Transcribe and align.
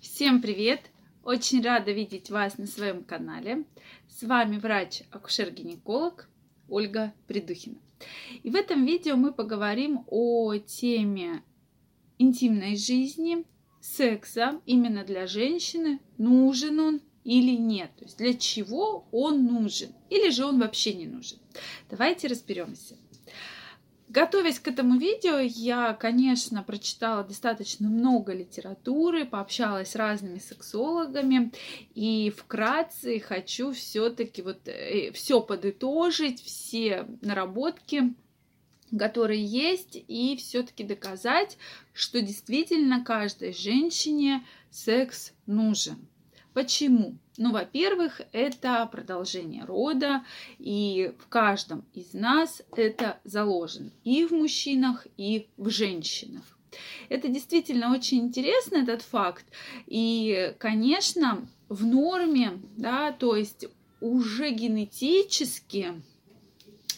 Всем 0.00 0.40
привет! 0.40 0.80
Очень 1.24 1.62
рада 1.62 1.92
видеть 1.92 2.30
вас 2.30 2.56
на 2.56 2.66
своем 2.66 3.04
канале. 3.04 3.66
С 4.08 4.22
вами 4.22 4.56
врач-акушер-гинеколог 4.56 6.26
Ольга 6.70 7.12
Придухина. 7.26 7.76
И 8.42 8.48
в 8.48 8.54
этом 8.54 8.86
видео 8.86 9.16
мы 9.16 9.30
поговорим 9.30 10.04
о 10.06 10.56
теме 10.56 11.42
интимной 12.16 12.76
жизни, 12.76 13.44
секса 13.82 14.62
именно 14.64 15.04
для 15.04 15.26
женщины, 15.26 16.00
нужен 16.16 16.80
он 16.80 17.02
или 17.24 17.54
нет, 17.54 17.90
то 17.98 18.04
есть 18.06 18.16
для 18.16 18.32
чего 18.32 19.06
он 19.12 19.44
нужен, 19.44 19.90
или 20.08 20.30
же 20.30 20.46
он 20.46 20.60
вообще 20.60 20.94
не 20.94 21.08
нужен. 21.08 21.38
Давайте 21.90 22.26
разберемся. 22.26 22.96
Готовясь 24.10 24.58
к 24.58 24.66
этому 24.66 24.98
видео, 24.98 25.38
я, 25.38 25.94
конечно, 25.94 26.64
прочитала 26.64 27.22
достаточно 27.22 27.88
много 27.88 28.32
литературы, 28.32 29.24
пообщалась 29.24 29.92
с 29.92 29.94
разными 29.94 30.40
сексологами, 30.40 31.52
и 31.94 32.34
вкратце 32.36 33.20
хочу 33.20 33.70
все-таки 33.70 34.42
вот 34.42 34.66
э, 34.66 35.12
все 35.12 35.40
подытожить, 35.40 36.42
все 36.42 37.06
наработки 37.22 38.14
которые 38.98 39.44
есть, 39.44 39.96
и 40.08 40.34
все-таки 40.36 40.82
доказать, 40.82 41.56
что 41.92 42.20
действительно 42.20 43.04
каждой 43.04 43.52
женщине 43.52 44.44
секс 44.72 45.32
нужен. 45.46 46.09
Почему? 46.60 47.16
Ну, 47.38 47.52
во-первых, 47.52 48.20
это 48.32 48.86
продолжение 48.92 49.64
рода, 49.64 50.22
и 50.58 51.14
в 51.18 51.26
каждом 51.28 51.86
из 51.94 52.12
нас 52.12 52.60
это 52.76 53.18
заложено 53.24 53.92
и 54.04 54.26
в 54.26 54.32
мужчинах, 54.32 55.06
и 55.16 55.48
в 55.56 55.70
женщинах. 55.70 56.42
Это 57.08 57.28
действительно 57.28 57.94
очень 57.94 58.18
интересно, 58.18 58.76
этот 58.76 59.00
факт. 59.00 59.46
И, 59.86 60.54
конечно, 60.58 61.48
в 61.70 61.86
норме, 61.86 62.60
да, 62.76 63.10
то 63.12 63.36
есть 63.36 63.64
уже 64.02 64.50
генетически 64.50 65.94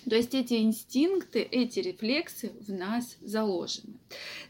то 0.09 0.17
есть 0.17 0.35
эти 0.35 0.55
инстинкты, 0.55 1.41
эти 1.43 1.79
рефлексы 1.81 2.53
в 2.61 2.73
нас 2.73 3.17
заложены. 3.21 3.95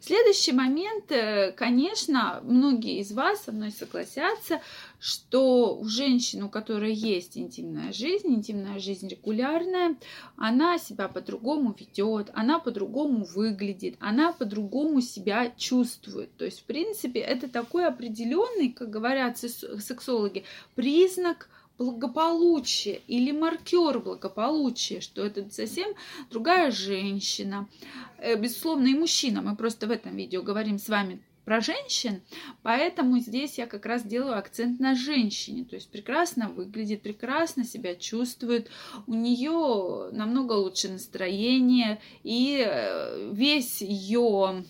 Следующий 0.01 0.53
момент, 0.53 1.11
э, 1.13 1.53
конечно, 1.53 2.41
многие 2.43 3.01
из 3.01 3.13
вас 3.13 3.45
со 3.45 3.53
мной 3.53 3.71
согласятся, 3.71 4.61
что 4.99 5.77
у 5.77 5.85
женщины, 5.85 6.45
у 6.45 6.49
которой 6.49 6.95
есть 6.95 7.37
интимная 7.37 7.93
жизнь, 7.93 8.29
интимная 8.29 8.79
жизнь 8.79 9.09
регулярная, 9.09 9.97
она 10.37 10.79
себя 10.79 11.09
по-другому 11.09 11.75
ведет, 11.79 12.31
она 12.35 12.59
по-другому 12.59 13.25
выглядит, 13.25 13.97
она 14.01 14.33
по-другому 14.33 15.01
себя 15.01 15.53
чувствует. 15.57 16.35
То 16.37 16.45
есть, 16.45 16.61
в 16.61 16.65
принципе, 16.65 17.21
это 17.21 17.49
такой 17.49 17.87
определенный, 17.87 18.71
как 18.71 18.91
говорят 18.91 19.39
сексологи, 19.39 20.45
признак 20.75 21.49
благополучие 21.79 23.01
или 23.07 23.33
маркер 23.33 23.99
благополучия, 24.01 25.01
что 25.01 25.25
это 25.25 25.49
совсем 25.51 25.95
другая 26.31 26.71
женщина. 26.71 27.69
Э, 28.19 28.37
безусловно, 28.37 28.89
и 28.89 28.95
мужчина. 28.95 29.43
Мы 29.43 29.57
просто 29.57 29.87
в 29.87 29.91
этом 29.91 30.17
видео 30.17 30.43
говорим 30.43 30.79
с 30.79 30.89
вами 30.89 31.21
про 31.45 31.61
женщин, 31.61 32.23
поэтому 32.63 33.19
здесь 33.19 33.59
я 33.59 33.67
как 33.67 33.85
раз 33.85 34.05
делаю 34.05 34.39
акцент 34.39 34.79
на 34.79 34.95
женщине, 34.95 35.65
то 35.65 35.75
есть 35.75 35.91
прекрасно 35.91 36.49
выглядит, 36.49 37.03
прекрасно 37.03 37.65
себя 37.65 37.97
чувствует, 37.97 38.71
у 39.09 39.15
нее 39.15 40.11
намного 40.13 40.53
лучше 40.53 40.89
настроение, 40.89 42.01
и 42.23 42.65
э, 42.65 43.31
весь 43.33 43.83
ее 43.83 44.65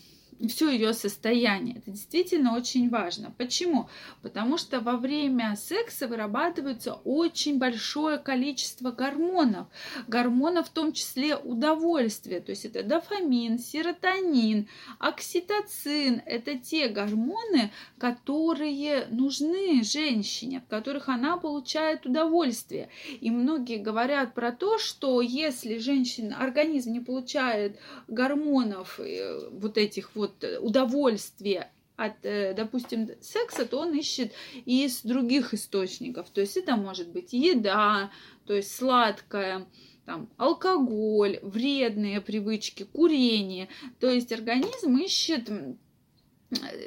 все 0.48 0.70
ее 0.70 0.92
состояние. 0.92 1.78
Это 1.78 1.90
действительно 1.90 2.56
очень 2.56 2.88
важно. 2.88 3.32
Почему? 3.38 3.88
Потому 4.22 4.58
что 4.58 4.80
во 4.80 4.96
время 4.96 5.56
секса 5.56 6.08
вырабатывается 6.08 6.94
очень 7.04 7.58
большое 7.58 8.18
количество 8.18 8.90
гормонов. 8.90 9.68
Гормонов 10.08 10.68
в 10.68 10.72
том 10.72 10.92
числе 10.92 11.36
удовольствия. 11.36 12.40
То 12.40 12.50
есть 12.50 12.64
это 12.64 12.82
дофамин, 12.82 13.58
серотонин, 13.58 14.68
окситоцин. 14.98 16.22
Это 16.26 16.58
те 16.58 16.88
гормоны, 16.88 17.70
которые 17.98 19.06
нужны 19.10 19.82
женщине, 19.84 20.58
от 20.58 20.66
которых 20.66 21.08
она 21.08 21.36
получает 21.36 22.06
удовольствие. 22.06 22.88
И 23.20 23.30
многие 23.30 23.78
говорят 23.78 24.34
про 24.34 24.52
то, 24.52 24.78
что 24.78 25.20
если 25.20 25.78
женщина, 25.78 26.38
организм 26.38 26.92
не 26.92 27.00
получает 27.00 27.78
гормонов, 28.08 28.98
э, 28.98 29.48
вот 29.50 29.78
этих 29.78 30.14
вот 30.14 30.31
вот 30.40 30.60
удовольствие 30.60 31.70
от, 31.96 32.24
э, 32.24 32.54
допустим, 32.54 33.10
секса, 33.20 33.66
то 33.66 33.80
он 33.80 33.94
ищет 33.94 34.32
из 34.64 35.02
других 35.02 35.54
источников. 35.54 36.30
То 36.30 36.40
есть 36.40 36.56
это 36.56 36.76
может 36.76 37.08
быть 37.08 37.32
еда, 37.32 38.10
то 38.46 38.54
есть 38.54 38.74
сладкое, 38.74 39.66
там, 40.04 40.28
алкоголь, 40.36 41.38
вредные 41.42 42.20
привычки, 42.20 42.84
курение. 42.84 43.68
То 44.00 44.08
есть 44.08 44.32
организм 44.32 44.96
ищет 44.96 45.48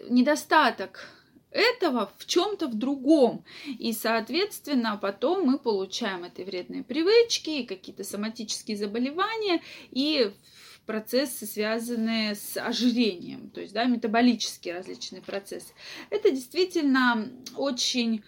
недостаток 0.09 1.07
этого 1.55 2.11
в 2.17 2.25
чем-то 2.25 2.67
в 2.67 2.75
другом. 2.75 3.45
И, 3.65 3.93
соответственно, 3.93 4.99
потом 5.01 5.45
мы 5.45 5.57
получаем 5.57 6.25
эти 6.25 6.41
вредные 6.41 6.83
привычки, 6.83 7.63
какие-то 7.63 8.03
соматические 8.03 8.75
заболевания, 8.75 9.61
и 9.91 10.33
процессы, 10.85 11.45
связанные 11.45 12.35
с 12.35 12.57
ожирением, 12.57 13.49
то 13.49 13.61
есть 13.61 13.73
да, 13.73 13.85
метаболические 13.85 14.75
различные 14.75 15.21
процессы. 15.21 15.73
Это 16.09 16.31
действительно 16.31 17.29
очень 17.55 18.23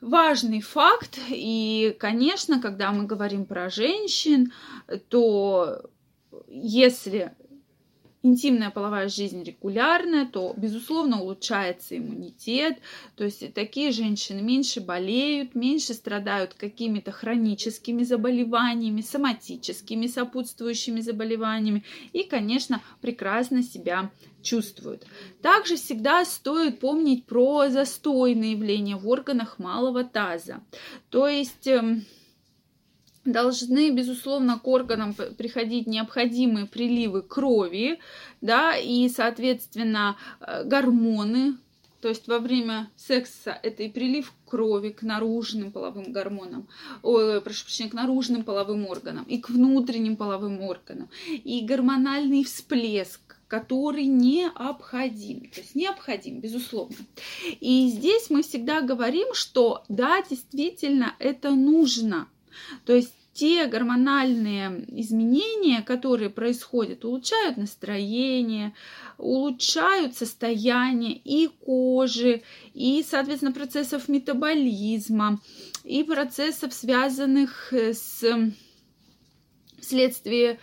важный 0.00 0.60
факт. 0.60 1.18
И, 1.28 1.94
конечно, 1.98 2.60
когда 2.60 2.92
мы 2.92 3.04
говорим 3.04 3.44
про 3.44 3.70
женщин, 3.70 4.52
то 5.08 5.90
если 6.48 7.32
интимная 8.22 8.70
половая 8.70 9.08
жизнь 9.08 9.42
регулярная, 9.42 10.26
то, 10.26 10.52
безусловно, 10.56 11.20
улучшается 11.20 11.96
иммунитет. 11.96 12.78
То 13.16 13.24
есть 13.24 13.54
такие 13.54 13.92
женщины 13.92 14.42
меньше 14.42 14.80
болеют, 14.80 15.54
меньше 15.54 15.94
страдают 15.94 16.54
какими-то 16.54 17.12
хроническими 17.12 18.02
заболеваниями, 18.02 19.00
соматическими 19.00 20.06
сопутствующими 20.06 21.00
заболеваниями 21.00 21.84
и, 22.12 22.24
конечно, 22.24 22.82
прекрасно 23.00 23.62
себя 23.62 24.10
чувствуют. 24.42 25.06
Также 25.42 25.76
всегда 25.76 26.24
стоит 26.24 26.80
помнить 26.80 27.26
про 27.26 27.68
застойные 27.68 28.52
явления 28.52 28.96
в 28.96 29.08
органах 29.08 29.58
малого 29.58 30.04
таза. 30.04 30.60
То 31.10 31.28
есть 31.28 31.66
эм, 31.66 32.04
должны, 33.24 33.90
безусловно, 33.90 34.58
к 34.58 34.66
органам 34.66 35.14
приходить 35.14 35.86
необходимые 35.86 36.66
приливы 36.66 37.22
крови, 37.22 37.98
да, 38.40 38.76
и, 38.76 39.08
соответственно, 39.08 40.16
э, 40.40 40.64
гормоны, 40.64 41.56
то 42.00 42.08
есть 42.08 42.28
во 42.28 42.38
время 42.38 42.90
секса 42.96 43.58
это 43.62 43.82
и 43.82 43.90
прилив 43.90 44.32
крови 44.46 44.88
к 44.88 45.02
наружным 45.02 45.70
половым 45.70 46.12
гормонам, 46.12 46.66
ой, 47.02 47.40
прошу 47.42 47.64
прощения, 47.64 47.90
к 47.90 47.94
наружным 47.94 48.42
половым 48.42 48.86
органам, 48.86 49.24
и 49.24 49.38
к 49.38 49.50
внутренним 49.50 50.16
половым 50.16 50.62
органам, 50.62 51.10
и 51.28 51.60
гормональный 51.60 52.44
всплеск, 52.44 53.20
который 53.48 54.06
необходим. 54.06 55.50
То 55.50 55.60
есть 55.60 55.74
необходим, 55.74 56.40
безусловно. 56.40 56.96
И 57.60 57.88
здесь 57.88 58.30
мы 58.30 58.42
всегда 58.42 58.80
говорим, 58.80 59.34
что 59.34 59.82
да, 59.88 60.22
действительно, 60.22 61.14
это 61.18 61.50
нужно. 61.50 62.28
То 62.84 62.94
есть 62.94 63.14
те 63.32 63.66
гормональные 63.66 64.84
изменения, 65.00 65.82
которые 65.82 66.30
происходят, 66.30 67.04
улучшают 67.04 67.56
настроение, 67.56 68.74
улучшают 69.18 70.16
состояние 70.16 71.16
и 71.16 71.48
кожи, 71.48 72.42
и, 72.74 73.04
соответственно, 73.08 73.52
процессов 73.52 74.08
метаболизма, 74.08 75.40
и 75.84 76.02
процессов, 76.02 76.74
связанных 76.74 77.72
с 77.72 78.24
вследствие 79.80 80.58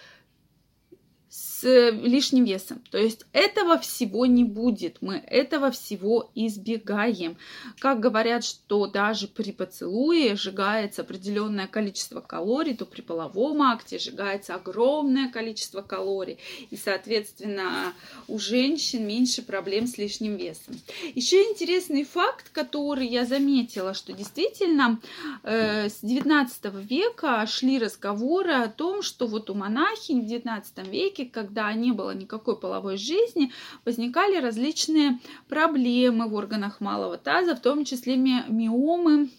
с 1.59 1.92
лишним 1.92 2.45
весом. 2.45 2.83
То 2.92 3.00
есть 3.00 3.25
этого 3.33 3.80
всего 3.80 4.27
не 4.27 4.44
будет. 4.44 4.98
Мы 5.01 5.15
этого 5.15 5.71
всего 5.71 6.30
избегаем. 6.36 7.36
Как 7.80 8.00
говорят, 8.00 8.44
что 8.44 8.86
даже 8.86 9.27
при 9.27 9.51
поцелуе 9.51 10.36
сжигается 10.36 11.01
определенное 11.01 11.65
количество 11.65 12.21
калорий, 12.21 12.75
то 12.75 12.86
при 12.86 13.01
половом 13.01 13.63
акте 13.63 13.98
сжигается 13.98 14.54
огромное 14.54 15.30
количество 15.30 15.81
калорий. 15.81 16.38
И, 16.69 16.77
соответственно, 16.77 17.94
у 18.27 18.38
женщин 18.38 19.07
меньше 19.07 19.42
проблем 19.42 19.88
с 19.88 19.98
лишним 19.98 20.36
весом. 20.36 20.80
Еще 21.15 21.42
интересный 21.42 22.04
факт, 22.04 22.50
который 22.51 23.07
я 23.07 23.25
заметила, 23.25 23.95
что 23.95 24.13
действительно 24.13 25.00
э, 25.42 25.89
с 25.89 26.01
19 26.01 26.65
века 26.88 27.48
шли 27.48 27.80
разговоры 27.80 28.54
о 28.54 28.68
том, 28.68 29.01
что 29.01 29.25
вот 29.25 29.50
у 29.50 29.56
монахинь 29.56 30.21
в 30.21 30.27
19 30.27 30.88
веке, 30.88 31.25
как 31.25 31.46
когда 31.47 31.73
не 31.73 31.94
было 31.94 32.11
никакой 32.11 32.59
половой 32.59 32.97
жизни, 32.97 33.51
возникали 33.85 34.38
различные 34.38 35.19
проблемы 35.47 36.27
в 36.27 36.33
органах 36.33 36.81
малого 36.81 37.17
таза, 37.17 37.55
в 37.55 37.61
том 37.61 37.85
числе 37.85 38.17
миомы 38.17 39.29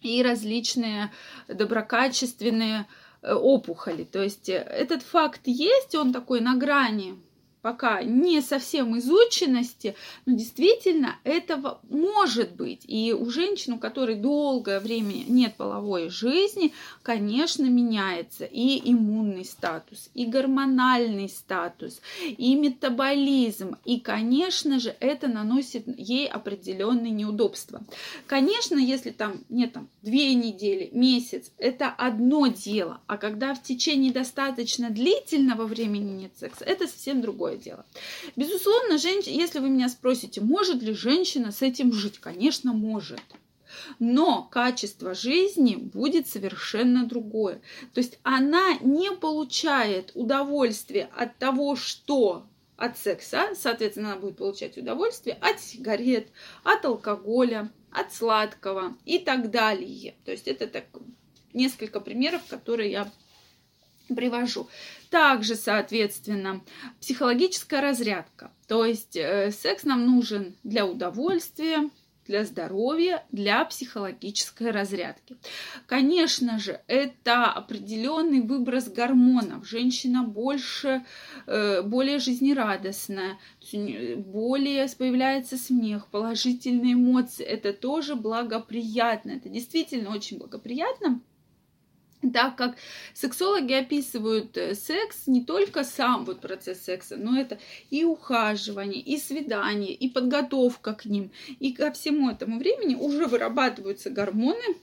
и 0.00 0.22
различные 0.22 1.10
доброкачественные 1.48 2.86
э, 3.22 3.34
опухоли. 3.34 4.04
То 4.04 4.22
есть 4.22 4.48
э, 4.48 4.54
этот 4.54 5.02
факт 5.02 5.42
есть, 5.44 5.94
он 5.96 6.12
такой 6.12 6.40
на 6.40 6.54
грани 6.54 7.16
пока 7.62 8.02
не 8.02 8.40
совсем 8.42 8.98
изученности, 8.98 9.94
но 10.26 10.36
действительно 10.36 11.16
этого 11.24 11.80
может 11.88 12.54
быть. 12.56 12.82
И 12.86 13.12
у 13.12 13.30
женщин, 13.30 13.74
у 13.74 13.78
которой 13.78 14.16
долгое 14.16 14.80
время 14.80 15.24
нет 15.28 15.54
половой 15.54 16.10
жизни, 16.10 16.74
конечно, 17.02 17.64
меняется 17.64 18.44
и 18.44 18.80
иммунный 18.92 19.44
статус, 19.44 20.10
и 20.12 20.26
гормональный 20.26 21.28
статус, 21.28 22.00
и 22.36 22.54
метаболизм. 22.56 23.76
И, 23.84 24.00
конечно 24.00 24.80
же, 24.80 24.94
это 24.98 25.28
наносит 25.28 25.84
ей 25.96 26.26
определенные 26.26 27.12
неудобства. 27.12 27.82
Конечно, 28.26 28.76
если 28.76 29.10
там 29.10 29.44
нет 29.48 29.72
там 29.72 29.88
две 30.02 30.34
недели, 30.34 30.90
месяц, 30.92 31.52
это 31.58 31.88
одно 31.88 32.48
дело. 32.48 33.00
А 33.06 33.16
когда 33.16 33.54
в 33.54 33.62
течение 33.62 34.12
достаточно 34.12 34.90
длительного 34.90 35.66
времени 35.66 36.22
нет 36.22 36.32
секса, 36.36 36.64
это 36.64 36.88
совсем 36.88 37.20
другое 37.20 37.51
другое 37.52 37.56
дело. 37.56 37.86
Безусловно, 38.36 38.98
женщина, 38.98 39.34
если 39.34 39.58
вы 39.58 39.70
меня 39.70 39.88
спросите, 39.88 40.40
может 40.40 40.82
ли 40.82 40.92
женщина 40.92 41.52
с 41.52 41.62
этим 41.62 41.92
жить, 41.92 42.18
конечно, 42.18 42.72
может. 42.72 43.20
Но 43.98 44.42
качество 44.42 45.14
жизни 45.14 45.76
будет 45.76 46.28
совершенно 46.28 47.06
другое. 47.06 47.62
То 47.94 48.00
есть 48.00 48.18
она 48.22 48.74
не 48.80 49.10
получает 49.12 50.12
удовольствие 50.14 51.08
от 51.16 51.38
того, 51.38 51.74
что 51.74 52.46
от 52.76 52.98
секса, 52.98 53.50
соответственно, 53.54 54.12
она 54.12 54.20
будет 54.20 54.36
получать 54.36 54.76
удовольствие 54.76 55.38
от 55.40 55.60
сигарет, 55.60 56.28
от 56.64 56.84
алкоголя, 56.84 57.70
от 57.90 58.12
сладкого 58.12 58.96
и 59.06 59.18
так 59.18 59.50
далее. 59.50 60.14
То 60.24 60.32
есть 60.32 60.48
это 60.48 60.66
так 60.66 60.84
несколько 61.54 62.00
примеров, 62.00 62.42
которые 62.48 62.90
я 62.90 63.10
привожу. 64.08 64.68
Также, 65.12 65.56
соответственно, 65.56 66.62
психологическая 66.98 67.82
разрядка. 67.82 68.50
То 68.66 68.86
есть 68.86 69.14
э, 69.14 69.50
секс 69.50 69.84
нам 69.84 70.06
нужен 70.06 70.56
для 70.64 70.86
удовольствия, 70.86 71.90
для 72.26 72.44
здоровья, 72.44 73.22
для 73.30 73.62
психологической 73.66 74.70
разрядки. 74.70 75.36
Конечно 75.86 76.58
же, 76.58 76.80
это 76.86 77.44
определенный 77.44 78.40
выброс 78.40 78.88
гормонов. 78.88 79.68
Женщина 79.68 80.22
больше, 80.22 81.04
э, 81.46 81.82
более 81.82 82.18
жизнерадостная, 82.18 83.38
более 84.16 84.88
появляется 84.96 85.58
смех, 85.58 86.06
положительные 86.06 86.94
эмоции. 86.94 87.44
Это 87.44 87.74
тоже 87.74 88.14
благоприятно. 88.14 89.32
Это 89.32 89.50
действительно 89.50 90.10
очень 90.10 90.38
благоприятно 90.38 91.20
так 92.32 92.56
как 92.56 92.76
сексологи 93.14 93.72
описывают 93.72 94.56
э, 94.56 94.74
секс 94.74 95.26
не 95.26 95.44
только 95.44 95.84
сам 95.84 96.24
вот 96.24 96.40
процесс 96.40 96.82
секса, 96.82 97.16
но 97.16 97.38
это 97.38 97.58
и 97.90 98.04
ухаживание, 98.04 99.00
и 99.00 99.18
свидание, 99.18 99.92
и 99.92 100.08
подготовка 100.08 100.94
к 100.94 101.04
ним. 101.04 101.30
И 101.58 101.72
ко 101.72 101.90
всему 101.92 102.30
этому 102.30 102.58
времени 102.58 102.94
уже 102.94 103.26
вырабатываются 103.26 104.10
гормоны, 104.10 104.76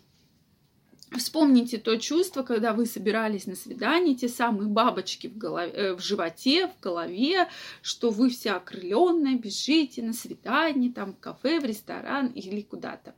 Вспомните 1.17 1.79
то 1.79 1.97
чувство, 1.97 2.43
когда 2.43 2.71
вы 2.71 2.85
собирались 2.85 3.47
на 3.47 3.55
свидание, 3.55 4.13
те 4.13 4.29
самые 4.29 4.69
бабочки 4.69 5.25
в, 5.25 5.37
голове, 5.37 5.71
э, 5.71 5.93
в 5.95 5.99
животе, 6.01 6.67
в 6.67 6.79
голове, 6.79 7.47
что 7.81 8.11
вы 8.11 8.29
вся 8.29 8.57
окрыленная, 8.57 9.35
бежите 9.35 10.03
на 10.03 10.13
свидание, 10.13 10.91
там 10.91 11.13
в 11.13 11.19
кафе, 11.19 11.59
в 11.59 11.65
ресторан 11.65 12.27
или 12.27 12.61
куда-то. 12.61 13.15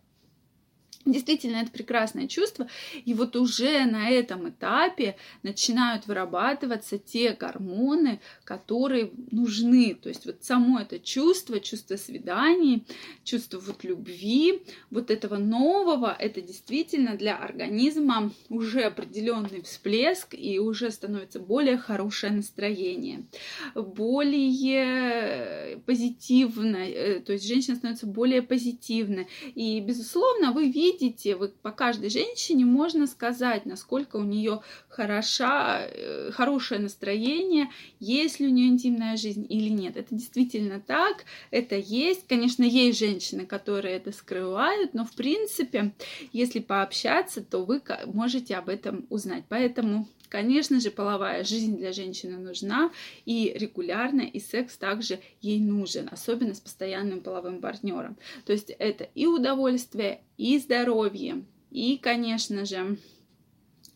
Действительно, 1.05 1.57
это 1.57 1.71
прекрасное 1.71 2.27
чувство. 2.27 2.67
И 3.05 3.15
вот 3.15 3.35
уже 3.35 3.85
на 3.85 4.09
этом 4.09 4.49
этапе 4.49 5.15
начинают 5.41 6.05
вырабатываться 6.05 6.99
те 6.99 7.33
гормоны, 7.33 8.19
которые 8.43 9.11
нужны. 9.31 9.95
То 9.95 10.09
есть 10.09 10.27
вот 10.27 10.43
само 10.43 10.79
это 10.79 10.99
чувство, 10.99 11.59
чувство 11.59 11.95
свиданий, 11.95 12.83
чувство 13.23 13.59
вот 13.59 13.83
любви, 13.83 14.61
вот 14.91 15.09
этого 15.09 15.37
нового, 15.37 16.15
это 16.17 16.41
действительно 16.41 17.17
для 17.17 17.35
организма 17.35 18.31
уже 18.49 18.81
определенный 18.81 19.63
всплеск 19.63 20.35
и 20.37 20.59
уже 20.59 20.91
становится 20.91 21.39
более 21.39 21.77
хорошее 21.77 22.33
настроение, 22.33 23.25
более 23.73 25.77
позитивно, 25.85 26.77
э, 26.77 27.19
то 27.21 27.33
есть 27.33 27.47
женщина 27.47 27.75
становится 27.75 28.05
более 28.05 28.41
позитивной. 28.41 29.27
И, 29.55 29.79
безусловно, 29.79 30.51
вы 30.51 30.69
видите, 30.69 30.90
видите, 30.91 31.35
вы 31.35 31.49
по 31.49 31.71
каждой 31.71 32.09
женщине 32.09 32.65
можно 32.65 33.07
сказать, 33.07 33.65
насколько 33.65 34.17
у 34.17 34.23
нее 34.23 34.61
хороша, 34.89 35.85
э, 35.85 36.31
хорошее 36.31 36.81
настроение, 36.81 37.69
есть 37.99 38.39
ли 38.39 38.47
у 38.47 38.49
нее 38.49 38.67
интимная 38.67 39.17
жизнь 39.17 39.45
или 39.47 39.69
нет. 39.69 39.97
Это 39.97 40.13
действительно 40.15 40.79
так, 40.79 41.25
это 41.49 41.75
есть. 41.75 42.27
Конечно, 42.27 42.63
есть 42.63 42.99
женщины, 42.99 43.45
которые 43.45 43.95
это 43.95 44.11
скрывают, 44.11 44.93
но 44.93 45.05
в 45.05 45.11
принципе, 45.13 45.93
если 46.33 46.59
пообщаться, 46.59 47.41
то 47.41 47.65
вы 47.65 47.81
можете 48.05 48.55
об 48.55 48.69
этом 48.69 49.05
узнать. 49.09 49.43
Поэтому 49.49 50.07
Конечно 50.31 50.79
же, 50.79 50.91
половая 50.91 51.43
жизнь 51.43 51.75
для 51.75 51.91
женщины 51.91 52.37
нужна, 52.37 52.89
и 53.25 53.51
регулярно, 53.53 54.21
и 54.21 54.39
секс 54.39 54.77
также 54.77 55.19
ей 55.41 55.59
нужен, 55.59 56.07
особенно 56.09 56.53
с 56.53 56.61
постоянным 56.61 57.19
половым 57.19 57.59
партнером. 57.59 58.15
То 58.45 58.53
есть 58.53 58.69
это 58.69 59.09
и 59.13 59.25
удовольствие, 59.25 60.21
и 60.41 60.57
здоровье, 60.57 61.45
и, 61.69 61.97
конечно 61.97 62.65
же, 62.65 62.97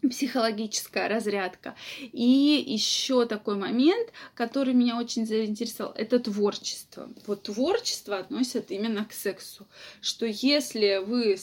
психологическая 0.07 1.09
разрядка. 1.09 1.75
И 2.13 2.63
еще 2.67 3.25
такой 3.25 3.55
момент, 3.55 4.11
который 4.35 4.75
меня 4.75 4.99
очень 4.99 5.25
заинтересовал, 5.25 5.91
это 5.93 6.19
творчество. 6.19 7.09
Вот 7.25 7.43
творчество 7.43 8.17
относят 8.17 8.69
именно 8.69 9.05
к 9.05 9.13
сексу, 9.13 9.65
что 10.01 10.27
если 10.27 11.03
вы 11.03 11.35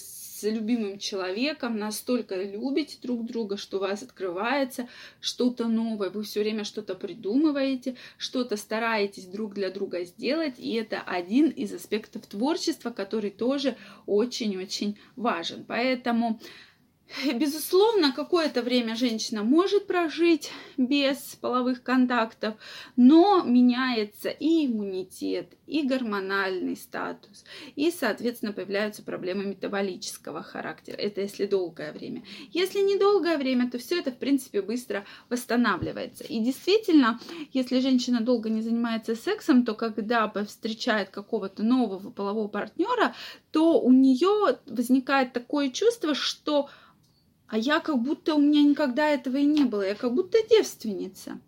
любимым 0.50 0.98
человеком, 0.98 1.78
настолько 1.78 2.36
любите 2.36 2.98
друг 3.02 3.24
друга, 3.24 3.56
что 3.56 3.78
у 3.78 3.80
вас 3.80 4.02
открывается 4.02 4.88
что-то 5.20 5.68
новое, 5.68 6.10
вы 6.10 6.22
все 6.22 6.40
время 6.40 6.64
что-то 6.64 6.94
придумываете, 6.94 7.96
что-то 8.18 8.56
стараетесь 8.56 9.26
друг 9.26 9.54
для 9.54 9.70
друга 9.70 10.04
сделать, 10.04 10.54
и 10.58 10.74
это 10.74 11.00
один 11.00 11.48
из 11.48 11.72
аспектов 11.72 12.26
творчества, 12.26 12.90
который 12.90 13.30
тоже 13.30 13.76
очень-очень 14.06 14.98
важен. 15.17 15.64
Поэтому 15.67 16.40
Безусловно, 17.34 18.12
какое-то 18.12 18.62
время 18.62 18.96
женщина 18.96 19.42
может 19.42 19.86
прожить 19.86 20.50
без 20.76 21.19
половых 21.40 21.82
контактов, 21.82 22.54
но 22.96 23.42
меняется 23.42 24.31
и 24.31 24.66
иммунитет, 24.66 25.52
и 25.66 25.82
гормональный 25.82 26.76
статус, 26.76 27.44
и, 27.76 27.90
соответственно, 27.90 28.52
появляются 28.52 29.02
проблемы 29.02 29.44
метаболического 29.44 30.42
характера. 30.42 30.96
Это 30.96 31.20
если 31.20 31.46
долгое 31.46 31.92
время. 31.92 32.24
Если 32.50 32.81
недолгое 32.81 33.36
время, 33.36 33.70
то 33.70 33.78
все 33.78 33.98
это, 33.98 34.10
в 34.10 34.19
принципе, 34.19 34.62
быстро 34.62 35.04
восстанавливается. 35.28 36.24
И 36.24 36.40
действительно, 36.40 37.20
если 37.52 37.81
женщина 37.81 38.20
долго 38.20 38.48
не 38.48 38.62
занимается 38.62 39.14
сексом, 39.14 39.64
то 39.64 39.74
когда 39.74 40.32
встречает 40.46 41.10
какого-то 41.10 41.62
нового 41.62 42.10
полового 42.10 42.48
партнера, 42.48 43.14
то 43.50 43.81
у 43.81 43.92
нее 43.92 44.58
возникает 44.66 45.32
такое 45.32 45.70
чувство, 45.70 46.14
что 46.14 46.70
а 47.52 47.58
я 47.58 47.80
как 47.80 47.98
будто 47.98 48.34
у 48.34 48.40
меня 48.40 48.62
никогда 48.62 49.10
этого 49.10 49.36
и 49.36 49.44
не 49.44 49.64
было, 49.64 49.82
я 49.86 49.94
как 49.94 50.14
будто 50.14 50.38
девственница 50.48 51.38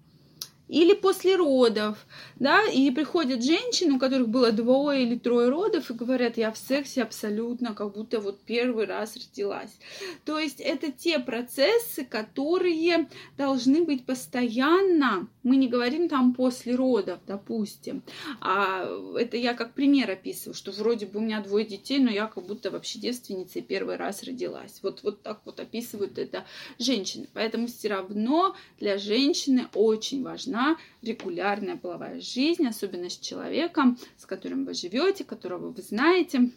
или 0.69 0.95
после 0.95 1.37
родов, 1.37 1.99
да, 2.37 2.63
и 2.65 2.91
приходят 2.91 3.45
женщины, 3.45 3.95
у 3.95 3.99
которых 3.99 4.29
было 4.29 4.51
двое 4.51 5.03
или 5.03 5.19
трое 5.19 5.49
родов, 5.49 5.91
и 5.91 5.95
говорят, 5.95 6.39
я 6.39 6.51
в 6.51 6.59
сексе 6.59 7.03
абсолютно, 7.03 7.75
как 7.75 7.93
будто 7.93 8.21
вот 8.21 8.41
первый 8.41 8.87
раз 8.87 9.15
родилась. 9.17 9.77
То 10.25 10.39
есть 10.39 10.61
это 10.61 10.91
те 10.91 11.19
процессы, 11.19 12.05
которые 12.05 13.09
должны 13.37 13.85
быть 13.85 14.07
постоянно, 14.07 15.29
мы 15.43 15.57
не 15.57 15.69
говорим 15.69 16.09
там 16.09 16.33
после 16.33 16.75
родов, 16.75 17.19
допустим, 17.27 18.03
а 18.41 18.89
это 19.19 19.37
я 19.37 19.53
как 19.55 19.75
пример 19.75 20.11
описываю, 20.11 20.55
что 20.55 20.73
вроде 20.73 21.07
бы 21.07 21.19
у 21.19 21.23
меня 21.23 21.43
двое 21.43 21.67
детей, 21.67 21.99
но 21.99 22.11
я 22.11 22.27
как 22.27 22.47
будто 22.47 22.71
вообще 22.71 22.99
девственница 22.99 23.59
и 23.59 23.63
первый 23.63 23.97
раз 23.97 24.23
родилась. 24.23 24.79
Вот, 24.83 25.03
вот 25.03 25.23
так 25.23 25.41
вот 25.45 25.61
описывают 25.61 26.19
это 26.19 26.45
женщины. 26.79 27.29
Поэтому 27.35 27.67
все 27.67 27.89
равно 27.89 28.57
для 28.79 28.97
женщины 28.97 29.67
очень 29.75 30.23
важно 30.23 30.54
нужна 30.55 30.77
регулярная 31.03 31.77
половая 31.77 32.21
жизнь, 32.21 32.67
особенно 32.67 33.11
с 33.11 33.19
человеком, 33.19 33.99
с 34.17 34.25
которым 34.25 34.65
вы 34.65 34.75
живете, 34.75 35.25
которого 35.25 35.71
вы 35.71 35.83
знаете. 35.83 36.51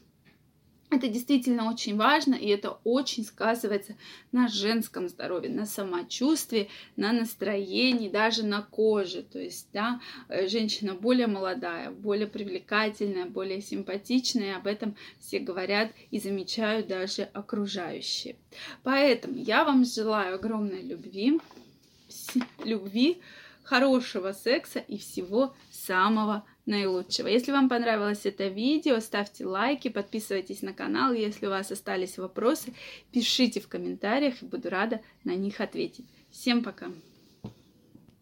Это 0.89 1.09
действительно 1.09 1.69
очень 1.69 1.97
важно, 1.97 2.33
и 2.35 2.47
это 2.47 2.77
очень 2.85 3.25
сказывается 3.25 3.97
на 4.31 4.47
женском 4.47 5.09
здоровье, 5.09 5.51
на 5.51 5.65
самочувствии, 5.65 6.69
на 6.95 7.11
настроении, 7.11 8.07
даже 8.07 8.45
на 8.45 8.61
коже. 8.61 9.21
То 9.23 9.37
есть, 9.37 9.67
да, 9.73 9.99
э, 10.29 10.47
женщина 10.47 10.93
более 10.93 11.27
молодая, 11.27 11.91
более 11.91 12.27
привлекательная, 12.27 13.25
более 13.25 13.61
симпатичная, 13.61 14.55
об 14.55 14.65
этом 14.65 14.95
все 15.19 15.39
говорят 15.39 15.91
и 16.09 16.19
замечают 16.19 16.87
даже 16.87 17.23
окружающие. 17.33 18.37
Поэтому 18.83 19.35
я 19.35 19.65
вам 19.65 19.83
желаю 19.83 20.35
огромной 20.35 20.83
любви, 20.83 21.41
любви, 22.63 23.21
хорошего 23.67 24.31
секса 24.31 24.79
и 24.79 24.97
всего 24.97 25.53
самого 25.71 26.45
наилучшего. 26.65 27.27
Если 27.27 27.51
вам 27.51 27.67
понравилось 27.67 28.25
это 28.25 28.47
видео, 28.47 28.99
ставьте 28.99 29.45
лайки, 29.45 29.89
подписывайтесь 29.89 30.61
на 30.61 30.73
канал. 30.73 31.11
Если 31.13 31.47
у 31.47 31.49
вас 31.49 31.71
остались 31.71 32.17
вопросы, 32.17 32.73
пишите 33.11 33.59
в 33.59 33.67
комментариях, 33.67 34.41
и 34.41 34.45
буду 34.45 34.69
рада 34.69 35.01
на 35.25 35.35
них 35.35 35.59
ответить. 35.59 36.05
Всем 36.31 36.63
пока! 36.63 36.87